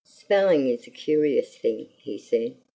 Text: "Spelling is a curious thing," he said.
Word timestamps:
"Spelling 0.07 0.67
is 0.67 0.87
a 0.87 0.89
curious 0.89 1.55
thing," 1.55 1.89
he 1.99 2.17
said. 2.17 2.55